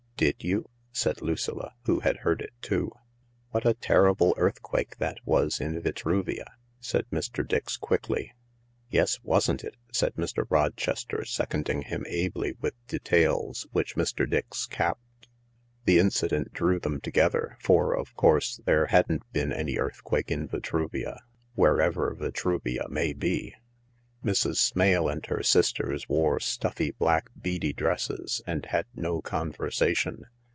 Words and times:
"Did 0.21 0.43
you?" 0.43 0.69
said 0.91 1.23
Lucilla, 1.23 1.73
who 1.85 2.01
had 2.01 2.17
heard 2.17 2.41
it 2.43 2.51
too. 2.61 2.91
"What 3.49 3.65
a 3.65 3.73
terrible 3.73 4.35
earthquake 4.37 4.97
that 4.97 5.17
was 5.25 5.59
in 5.59 5.81
Vitruvial" 5.81 6.45
said 6.89 7.07
Mr. 7.11 7.43
Dix 7.47 7.75
quickly." 7.75 8.31
Yes, 8.91 9.17
wasn't 9.23 9.63
it?" 9.63 9.77
said 9.91 10.13
Mr. 10.13 10.45
Rochester, 10.47 11.25
seconding 11.25 11.81
him 11.81 12.05
ably 12.07 12.55
with 12.61 12.75
details, 12.85 13.65
which 13.71 13.95
Mr. 13.95 14.29
Dix 14.29 14.67
capped. 14.67 15.27
The 15.85 15.97
incident 15.97 16.53
drew 16.53 16.79
them 16.79 17.01
together, 17.01 17.57
for 17.59 17.95
of 17.97 18.13
course 18.15 18.59
there 18.63 18.85
hadn't 18.85 19.23
been 19.33 19.51
any 19.51 19.79
earth 19.79 20.03
quake 20.03 20.29
in 20.29 20.47
Vitruvia, 20.47 21.23
wherever 21.55 22.13
Vitruvia 22.13 22.87
may 22.89 23.13
be. 23.13 23.55
Mrs. 24.23 24.57
Smale 24.57 25.07
and 25.09 25.25
her 25.25 25.41
sisters 25.41 26.07
wore 26.07 26.39
stuffy, 26.39 26.91
black, 26.91 27.31
beady 27.41 27.73
dresses 27.73 28.39
and 28.45 28.67
had 28.67 28.85
no 28.93 29.19
conversation. 29.19 30.25